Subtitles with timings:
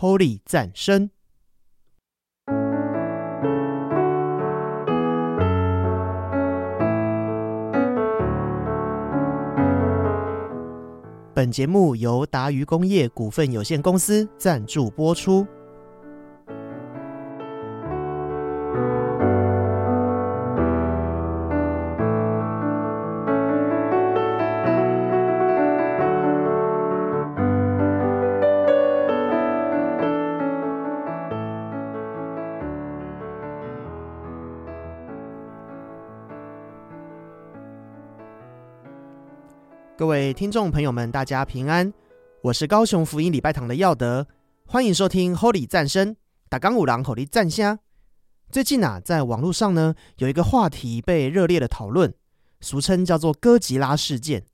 [0.00, 1.10] Holy 赞声。
[11.34, 15.46] 本节目由达渝工业股份有限公司赞助播出。
[40.40, 41.92] 听众朋友们，大家平安，
[42.44, 44.26] 我是高雄福音礼拜堂的耀德，
[44.64, 46.16] 欢迎收听 Holy 赞声，
[46.48, 47.78] 打刚五郎 Holy 赞虾。
[48.50, 52.14] 最近啊，在网络上呢，有一个话题被热烈的讨论，
[52.62, 54.46] 俗称叫做哥吉拉事件。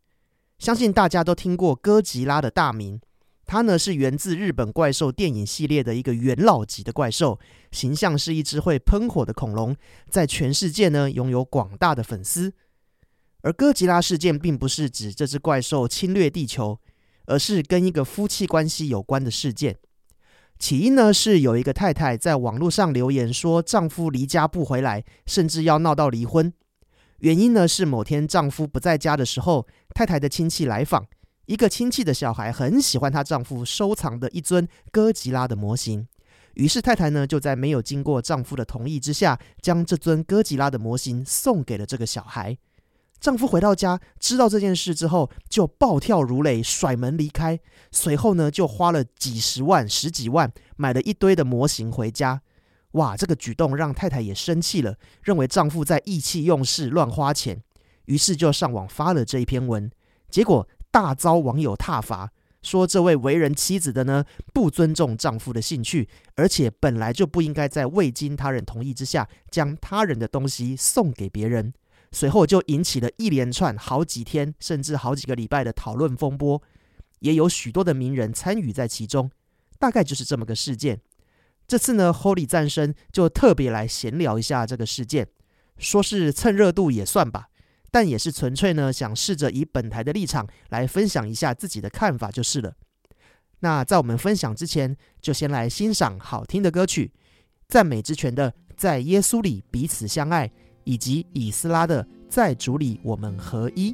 [0.59, 3.01] 相信大家都听过哥吉拉的大名，
[3.45, 7.39] 它呢是源自日本怪兽电影系列的一个元老级的怪兽，
[7.71, 9.77] 形象是一只会喷火的恐龙，
[10.11, 12.53] 在全世界呢拥有广大的粉丝。
[13.47, 16.81] 而哥吉拉事件并不是指这只怪兽侵略地球，
[17.27, 19.77] 而是跟一个夫妻关系有关的事件。
[20.59, 26.53] 起因呢是有一个太太在网络上留言说丈夫离家不回来，甚至要闹到离婚。
[27.19, 31.07] 原因呢是某天丈夫不在家的时候，太太的亲戚来访，
[31.45, 36.09] 一个亲戚的小孩很喜欢她丈夫收藏的一尊哥吉拉的模型，
[36.55, 42.59] 于是太太呢就在没有经过丈夫的同意之下，将这尊哥吉拉的模型送给了这个小孩。
[43.19, 47.59] 丈夫回到家，知道这件事之后，就暴跳如雷，甩门离开。
[47.91, 52.43] 随后呢，就花了几十万、十几万，买了一堆的模型回家。
[52.93, 57.63] 哇，这个举动让太太也生气了，认为丈夫在意气用事、乱花钱，
[58.05, 59.91] 于是就上网发了这一篇文。
[60.31, 62.31] 结果大遭网友挞伐，
[62.63, 71.73] 说这位为人妻子的呢，不尊重丈夫的兴趣，而且本来就不应该在未经他人同意之下，将他人的东西送给别人。
[72.17, 76.63] 随后就引起了一连串好几天甚至好几个礼拜的讨论风波，
[77.19, 79.31] 也有许多的名人参与在其中。
[79.79, 80.99] 大概就是这么个事件。
[81.69, 85.29] 这次呢，Holy 战声就特别来闲聊一下这个事件，
[85.77, 87.49] 说是蹭热度也算吧，
[87.91, 92.73] 但也是纯粹呢想试着以本台的立场来分享一下自己的看法就是了。
[93.61, 97.13] 那在我们分享之前，就先来欣赏好听的歌曲，
[97.69, 100.49] 赞美之泉的《在耶稣里彼此相爱》。
[100.87, 103.93] 以及以斯拉的在主里我们合一，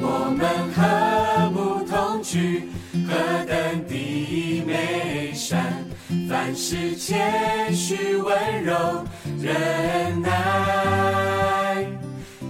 [0.00, 2.62] 我们和睦同居，
[3.06, 3.14] 何
[3.44, 5.84] 等的美善！
[6.26, 9.04] 凡事谦虚温柔
[9.38, 11.86] 忍耐，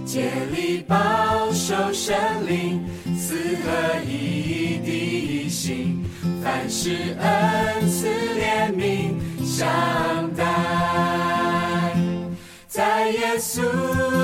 [0.05, 2.15] 竭力保守神
[2.47, 2.81] 灵
[3.17, 5.24] 四合一的。
[6.55, 9.67] 凡事恩赐怜悯相
[10.33, 10.45] 待，
[12.65, 13.61] 在耶稣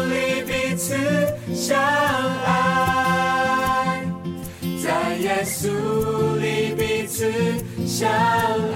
[0.08, 0.96] 里彼此
[1.54, 1.78] 相
[2.46, 4.02] 爱，
[4.82, 5.68] 在耶稣
[6.40, 7.30] 里彼此
[7.86, 8.10] 相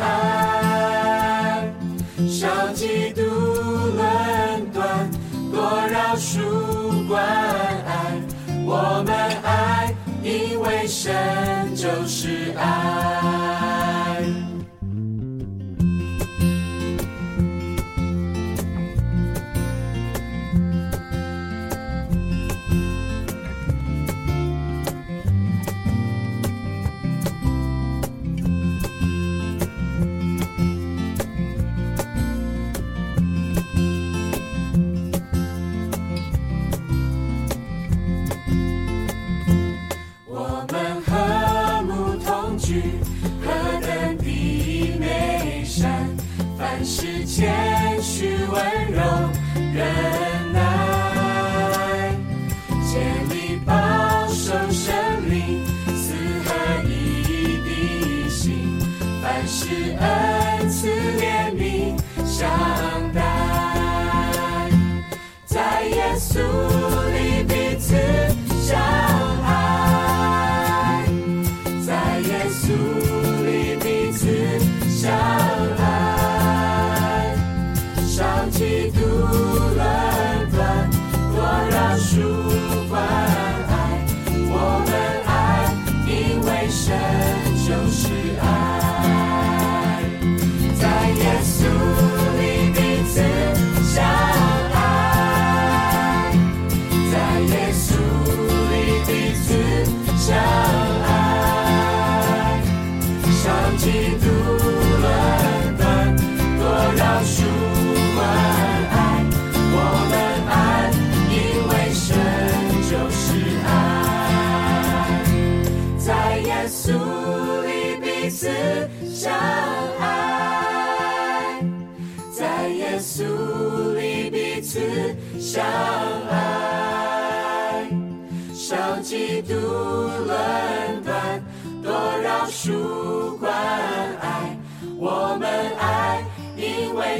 [0.01, 1.73] 爱，
[2.27, 3.23] 少嫉妒
[3.95, 5.09] 论断，
[5.53, 8.21] 多饶恕关爱，
[8.65, 9.95] 我们爱。
[10.25, 13.64] 因为神就是爱。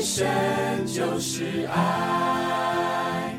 [0.05, 3.33] 神就是爱，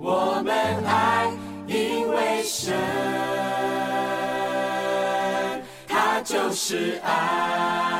[0.00, 0.54] 我们
[0.86, 1.30] 爱，
[1.66, 2.74] 因为神，
[5.86, 7.91] 他就是爱。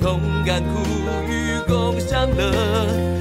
[0.00, 0.80] 同甘苦
[1.28, 3.17] 与共享乐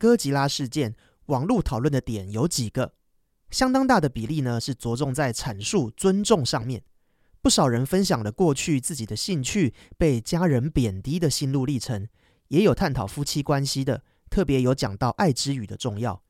[0.00, 0.94] 哥吉拉事件，
[1.26, 2.94] 网络讨论的点有几个，
[3.50, 6.82] 相当大的比例呢是着重在阐述尊重上面。
[7.42, 12.08] 不少人分享了过去自己的兴趣被家人贬低的心路历程，
[12.48, 16.22] 也有探讨夫妻关系的，特别有讲到爱之语的重要。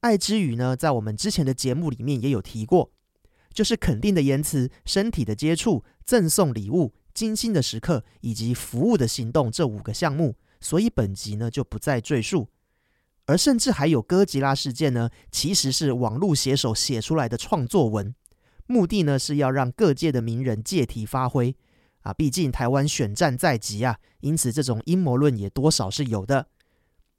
[0.00, 2.92] 爱之语呢，在我们之前的节目里面也有提过，
[3.52, 10.36] 就是肯定的言辞、身体的接触、赠送礼物、精心的时刻以及服务的行动这五个项目。
[10.62, 12.48] 所以本集呢就不再赘述。
[13.28, 18.14] 而甚至还有哥吉拉事件呢，其实是网络写手写出来的创作文，
[18.66, 21.54] 目的呢是要让各界的名人借题发挥
[22.00, 22.14] 啊。
[22.14, 26.46] 毕竟台湾选战在即啊，因此这种阴谋论也多少是有的。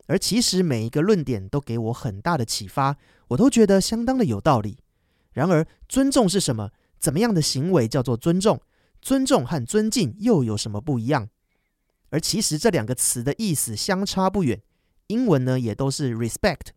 [0.07, 2.97] 而其实每一个论点都给我很大的启发，
[3.27, 4.79] 我都觉得相当的有道理。
[5.33, 6.71] 然而，尊重是什么？
[6.97, 8.59] 怎么样的行为叫做尊重？
[8.99, 11.29] 尊重和尊敬又有什么不一样？
[12.09, 14.59] 而其实这两个词的意思相差不远。
[15.09, 16.67] 英文呢也都是 respect，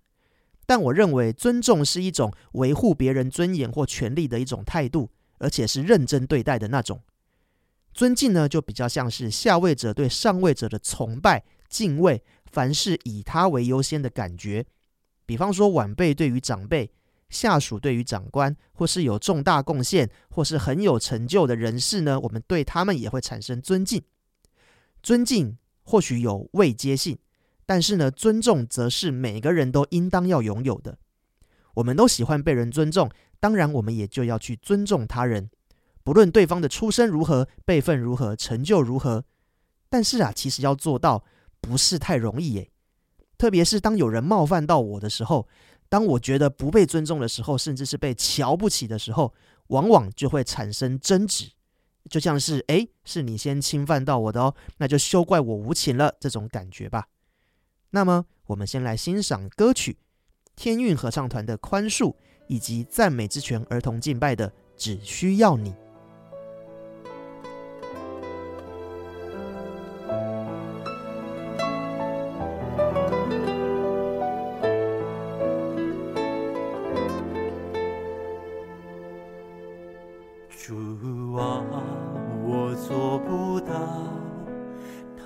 [0.67, 7.03] 但我认为尊重是一种维护别人尊严或权利的一种态度，而且是认真对待的那种。
[7.93, 14.65] 尊敬呢就比较像是下位者对上位者的崇拜、敬畏，凡事以他为优先的感觉。
[15.27, 16.91] 比方说晚辈对于长辈，
[17.29, 24.03] 下属对于长官，或是有重大贡献或是很有成就的人士呢，我们对他们也会产生尊敬。
[25.03, 27.19] 尊敬或许有位阶性。
[27.65, 30.99] 但是呢，尊重则是每个人都应当要拥有的。
[31.75, 35.49] 我们都喜欢被人尊重，当然我们也就要去尊重他人，
[36.05, 39.25] 不论对方的出身如何、辈分如何、成就如何。
[39.89, 41.25] 但是啊，其实要做到
[41.61, 42.71] 不是太容易耶。
[43.39, 45.49] 特别是当有人冒犯到我的时候，
[45.89, 49.33] 当我觉得不被尊重的时候，甚至是被瞧不起的时候，
[49.69, 51.51] 往往就会产生争执，
[52.11, 57.09] 就像是哎，是你先侵犯到我的哦，那就休怪我无情了这种感觉吧。
[57.95, 59.99] 那么，我们先来欣赏歌曲
[60.57, 62.11] 天韵合唱团的《宽恕》，
[62.47, 65.71] 以及赞美之泉儿童敬拜的《只需要你》。
[80.49, 81.63] 主啊，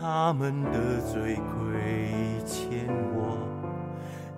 [0.08, 2.12] 他们的罪亏
[2.46, 3.36] 欠我，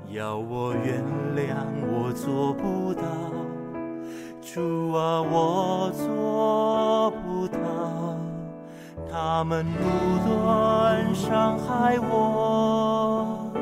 [0.08, 1.04] 要我原
[1.37, 3.02] 谅我做不到。
[4.40, 7.58] 主啊，我做不到，
[9.12, 9.84] 他们不
[10.26, 13.52] 断伤害我，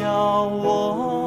[0.00, 1.17] 要我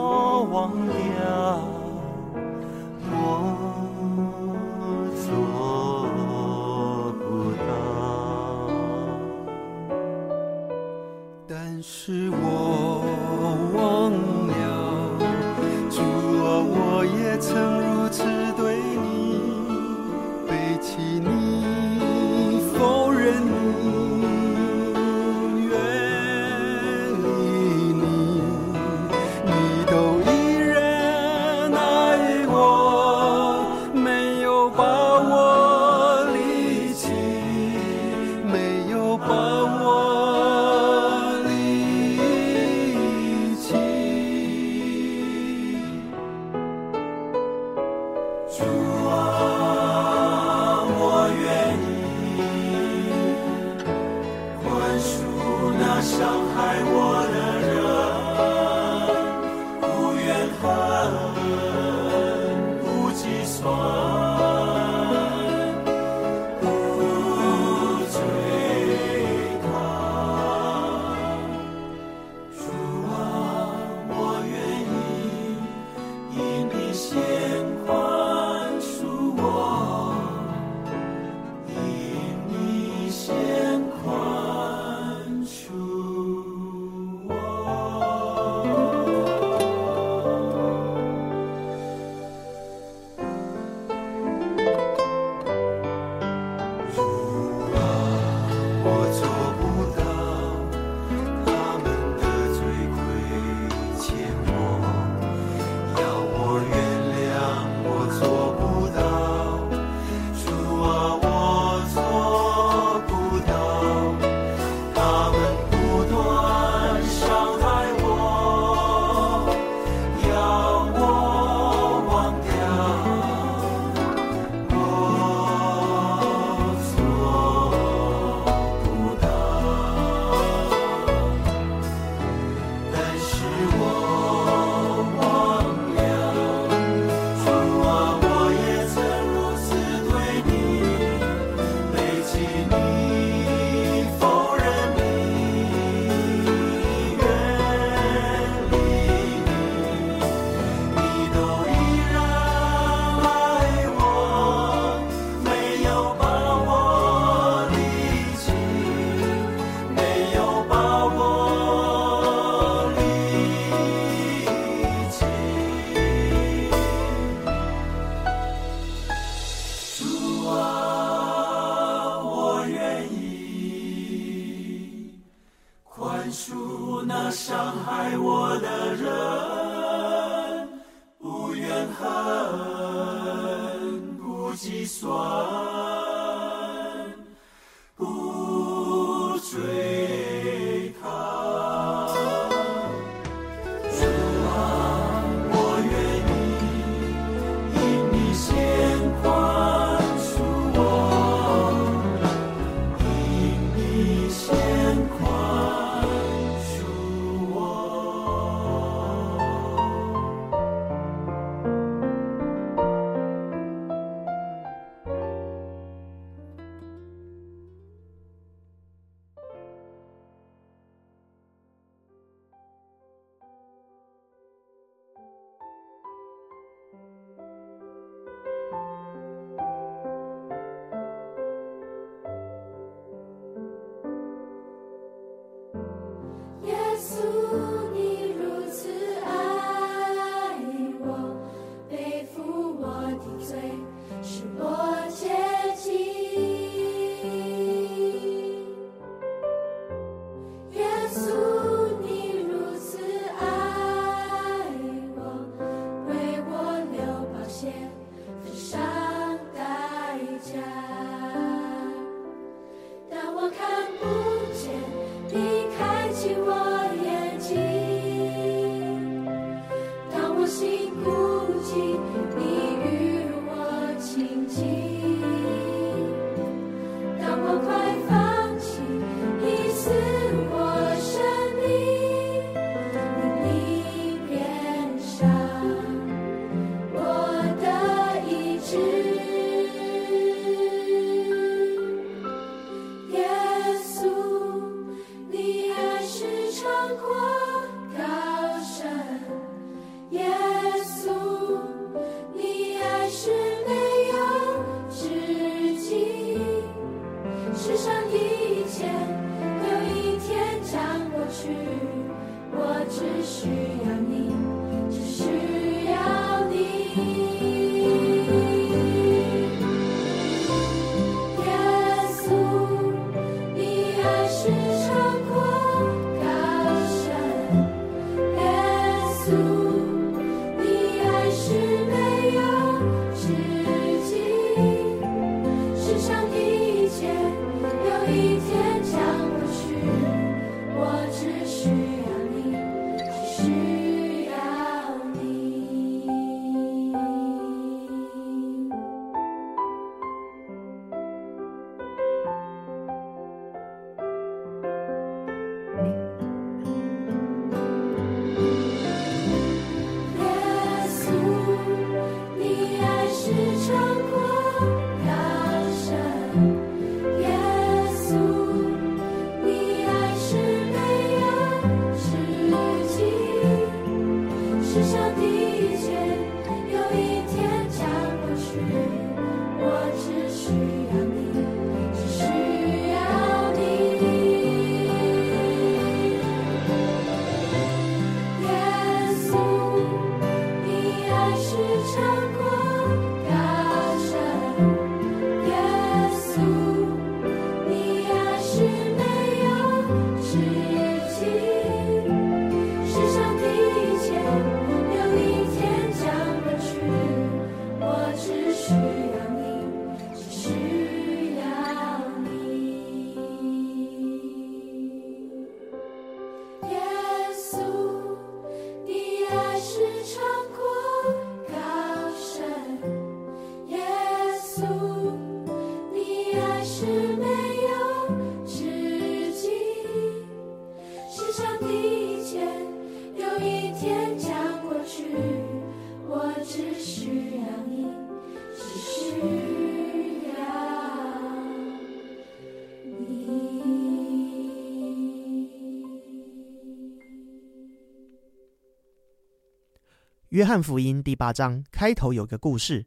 [450.31, 452.85] 约翰福音第八章开头有个故事。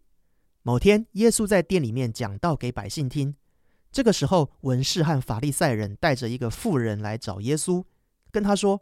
[0.63, 3.37] 某天，耶稣在店里面讲道给百姓听。
[3.93, 7.85] 这个时候，文士和法利赛人带着一个妇人来找耶稣，
[8.31, 8.81] 跟他说：“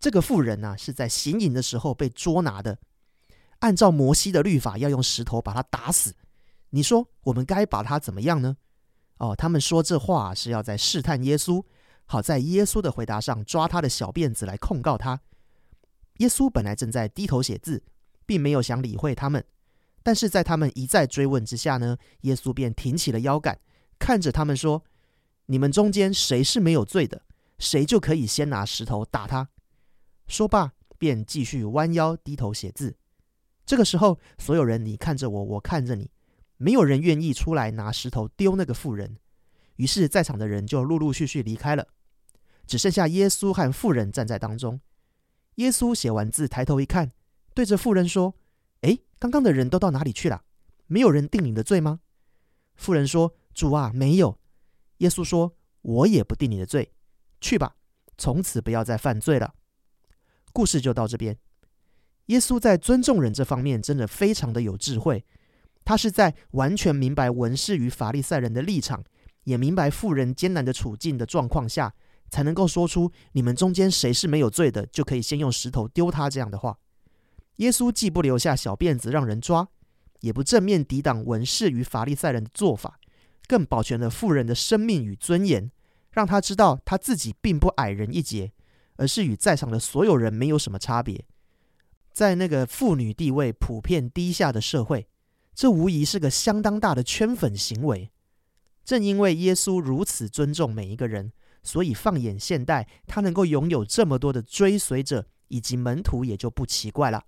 [0.00, 2.78] 这个妇人呐、是在行淫的时候被捉拿的，
[3.60, 6.16] 按照摩西的律法，要用石头把他打死。
[6.70, 8.56] 你说我们该把他怎么样呢？”
[9.18, 11.64] 哦，他们说这话是要在试探耶稣，
[12.06, 15.20] 好在耶稣的回答上抓他的小辫子来控告他。
[16.16, 17.84] 耶稣本来正在低头写字，
[18.30, 19.44] 并没有想理会他们，
[20.04, 23.58] 但是在他们一再追问之下呢，耶稣便挺起了腰杆，
[23.98, 24.84] 看着他们说
[25.46, 27.22] ：“你们中间谁是没有罪的，
[27.58, 29.48] 谁就可以先拿石头打他。”
[30.30, 32.94] 说罢，便继续弯腰低头写字。
[33.66, 36.12] 这个时候，所有人你看着我，我看着你，
[36.56, 39.16] 没有人愿意出来拿石头丢那个妇人。
[39.74, 41.88] 于是，在场的人就陆陆续续离开了，
[42.64, 44.80] 只剩下耶稣和妇人站在当中。
[45.56, 47.10] 耶稣写完字，抬头一看，
[47.60, 48.34] 对着妇人说
[48.80, 50.44] ：“诶，刚刚的人都到哪里去了？
[50.86, 52.00] 没有人定你的罪吗？”
[52.74, 54.38] 妇人说：“主啊，没有。”
[54.96, 56.94] 耶稣说：“我也不定你的罪，
[57.38, 57.76] 去吧，
[58.16, 59.52] 从此不要再犯罪了。”
[60.54, 61.36] 故事就到这边。
[62.28, 65.26] 耶稣在尊重人这方面真的非常的有智慧，
[65.84, 69.04] 他是在完全明白文士与法利赛人的立场，
[69.44, 71.94] 也明白富人艰难的处境的状况下，
[72.30, 76.78] 才能够说出“你们中间谁是没有罪的，就可以先用石头丢他”这样的话。
[77.56, 79.68] 耶稣既不留下小辫子让人抓，
[80.20, 82.98] 也不正面抵挡文士与法利赛人的做法，
[83.46, 85.70] 更保全了富人的生命与尊严，
[86.10, 88.52] 让他知道他自己并不矮人一截，
[88.96, 91.24] 而是与在场的所有人没有什么差别。
[92.12, 95.08] 在那个妇女地位普遍低下的社会，
[95.54, 98.10] 这无疑是个相当大的圈粉行为。
[98.84, 101.32] 正因为耶稣如此尊重每一个人，
[101.62, 107.24] 所以放眼现代，他能够拥有这么多的追随者以及门徒，也就不奇怪了。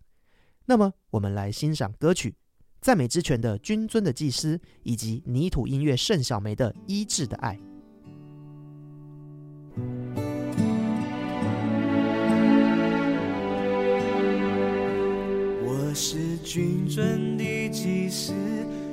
[0.65, 2.31] 那么，我们来欣赏歌曲
[2.81, 7.59] 《赞美之泉》的君尊的祭司，以及泥土音乐盛小梅的医治的爱。
[15.65, 18.33] 我是君尊的祭司，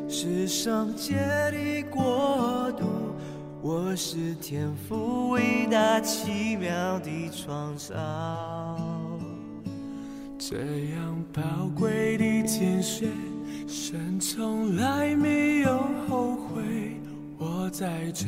[0.10, 1.16] 是圣洁
[1.52, 2.86] 的国度。
[3.62, 8.99] 我是天父伟大奇妙的创造。
[10.40, 10.56] 这
[10.96, 11.42] 样宝
[11.78, 13.10] 贵的拣选，
[13.68, 16.64] 神从来没有后悔。
[17.38, 18.28] 我在这，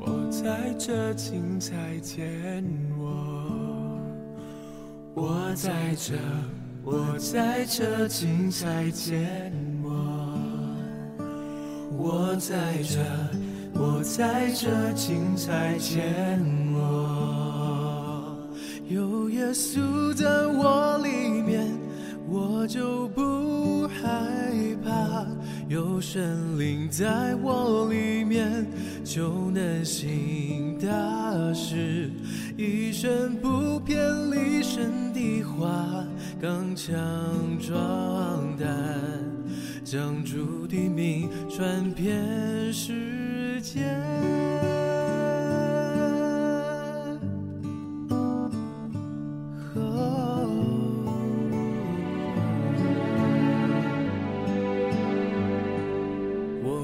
[0.00, 2.64] 我在这，请再见
[2.98, 4.00] 我。
[5.14, 6.16] 我在这。
[6.84, 9.52] 我在这，请再见
[9.84, 10.36] 我。
[11.96, 12.98] 我在这，
[13.74, 16.40] 我在这，请再见
[16.74, 18.34] 我。
[18.88, 20.87] 有耶稣在我，
[22.60, 24.02] 我就不害
[24.84, 25.24] 怕；
[25.68, 28.66] 有神灵在我里面，
[29.04, 32.10] 就能行大事。
[32.56, 33.96] 一生不偏
[34.32, 36.04] 离神的话。
[36.42, 36.96] 刚强
[37.60, 38.66] 壮胆，
[39.84, 43.84] 将主的名传遍世界。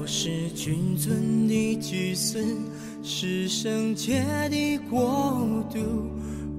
[0.05, 2.37] 我是君尊的祭司，
[3.01, 5.79] 是圣洁的国度。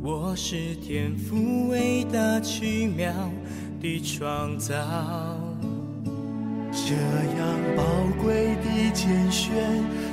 [0.03, 3.09] 我是天赋伟大奇妙
[3.81, 4.75] 的创造，
[6.73, 6.97] 这
[7.39, 7.85] 样宝
[8.21, 9.55] 贵的拣选，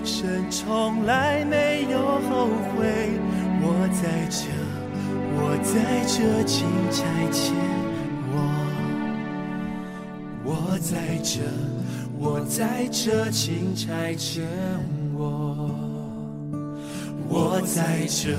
[0.06, 1.98] 神从来没有
[2.30, 3.10] 后悔。
[3.64, 4.46] 我在这，
[5.34, 7.52] 我在这，请差遣
[8.30, 8.38] 我。
[10.46, 11.42] 我在这，
[12.26, 14.44] 我在这，请差遣
[15.14, 15.70] 我。
[17.28, 18.38] 我在这。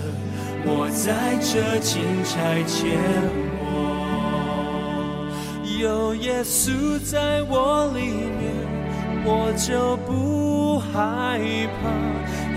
[0.64, 2.96] 我在这，请差遣
[3.60, 3.68] 我。
[5.78, 8.00] 有耶稣在我里
[8.40, 8.54] 面，
[9.26, 11.38] 我就不害
[11.82, 11.92] 怕；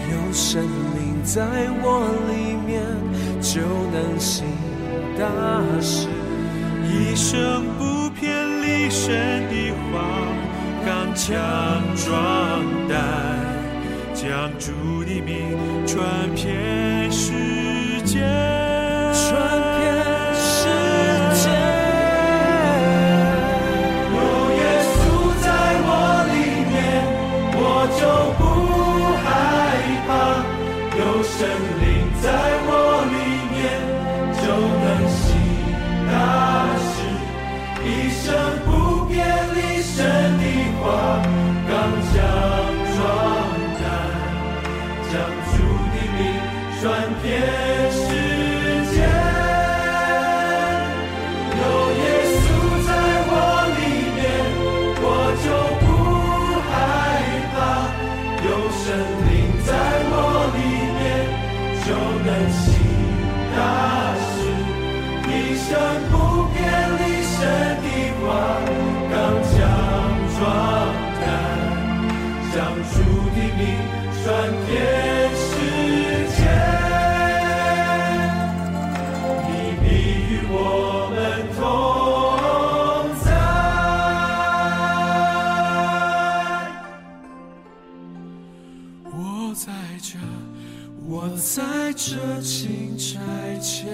[0.10, 1.44] 有神灵在
[1.84, 2.82] 我里面，
[3.42, 3.60] 就
[3.92, 4.46] 能行
[5.20, 5.28] 大
[5.82, 6.08] 事。
[6.90, 9.94] 一生不偏离神的话，
[10.88, 11.36] 刚强
[11.98, 12.98] 壮胆，
[14.14, 14.72] 将主
[15.04, 15.36] 的名
[15.86, 17.34] 传遍世。
[18.06, 18.57] 界
[89.14, 90.18] 我在这，
[91.06, 93.20] 我在这，请差
[93.60, 93.88] 前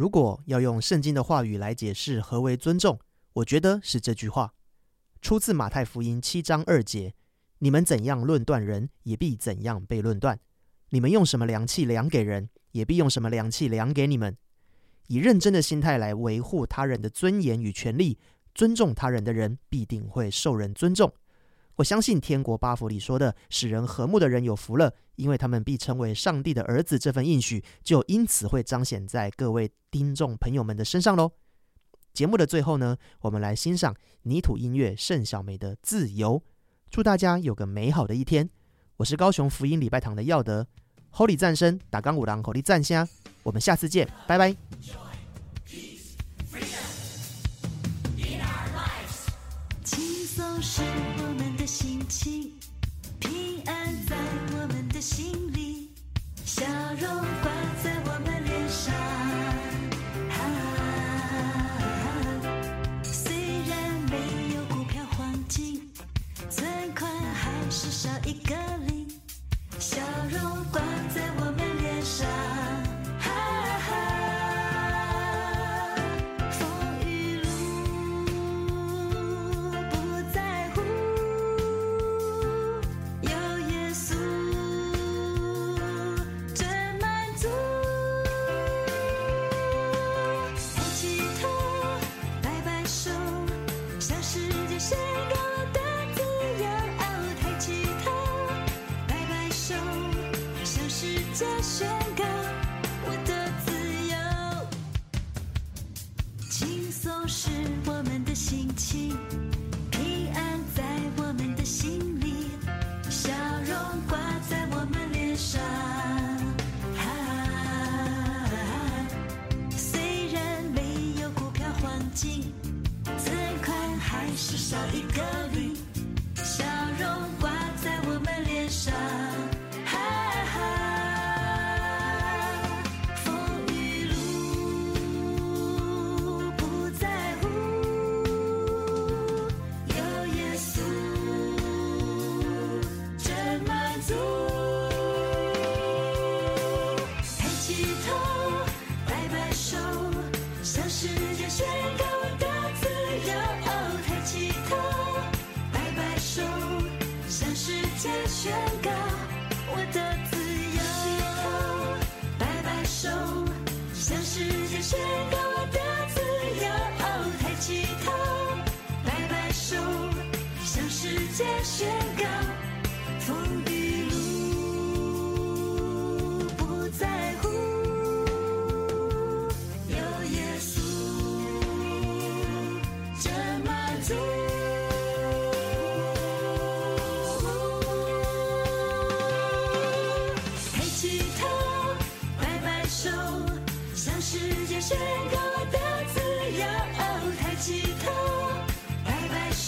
[0.00, 2.98] 如果要用圣经的话语来解释何为尊重，
[3.34, 4.54] 我觉得是这句话，
[5.20, 7.12] 出自马太福音七章二节
[7.60, 10.36] ：“你们怎样论断人，也必怎样被论断；
[10.88, 14.34] 你们用什么量器量给人，也必用什么量器量给你们。”
[15.08, 18.18] 以认真的心态来维护他人的尊严与权利，
[18.54, 21.12] 尊重他人的人必定会受人尊重。
[21.80, 31.32] 我相信天国八福里说的“使人和睦的人有福了”，因为他们必成为上帝的儿子，这份应许就因此会彰显在各位听众朋友们的身上喽。
[32.12, 36.38] 节目的最后呢，我们来欣赏泥土音乐盛小梅的《自由》，
[36.90, 38.50] 祝大家有个美好的一天。
[38.98, 40.66] 我是高雄福音礼拜堂的耀德
[41.14, 43.08] ，Holy 战声打钢五郎口力赞虾，
[43.42, 44.54] 我们下次见，拜拜。
[52.10, 52.52] 情，
[53.20, 54.16] 平安在
[54.52, 55.88] 我们的心里，
[56.44, 56.66] 笑
[56.98, 57.08] 容
[57.40, 57.52] 挂
[57.84, 57.99] 在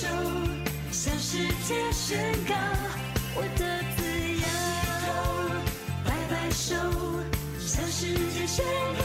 [0.02, 0.08] 手，
[0.90, 2.54] 向世界宣告
[3.36, 3.62] 我的
[3.94, 4.02] 自
[4.42, 4.44] 由。
[6.04, 6.74] 摆摆手，
[7.60, 8.64] 向世界宣
[8.98, 9.01] 告